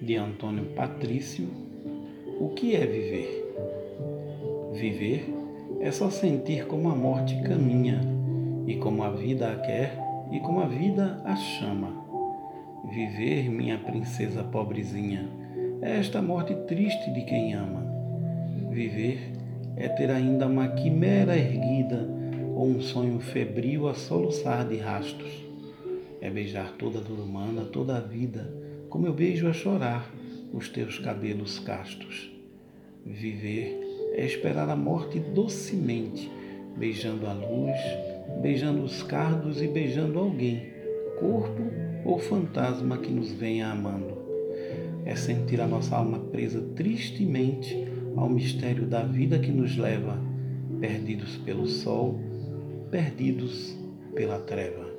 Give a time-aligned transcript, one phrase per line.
[0.00, 1.46] de Antônio Patrício,
[2.40, 3.54] o que é viver?
[4.72, 5.34] Viver
[5.80, 8.00] é só sentir como a morte caminha,
[8.66, 9.98] e como a vida a quer,
[10.32, 12.02] e como a vida a chama.
[12.90, 15.28] Viver, minha princesa pobrezinha,
[15.82, 17.84] é esta morte triste de quem ama.
[18.70, 19.32] Viver
[19.76, 22.08] é ter ainda uma quimera erguida
[22.54, 25.44] ou um sonho febril a soluçar de rastos.
[26.22, 28.50] É beijar toda a dor humana, toda a vida,
[28.90, 30.12] como eu beijo a chorar
[30.52, 32.30] os teus cabelos castos.
[33.06, 33.78] Viver
[34.14, 36.30] é esperar a morte docemente,
[36.76, 37.78] beijando a luz,
[38.42, 40.72] beijando os cardos e beijando alguém,
[41.20, 41.62] corpo
[42.04, 44.18] ou fantasma que nos venha amando.
[45.04, 47.86] É sentir a nossa alma presa tristemente
[48.16, 50.18] ao mistério da vida que nos leva,
[50.80, 52.18] perdidos pelo sol,
[52.90, 53.78] perdidos
[54.14, 54.90] pela treva.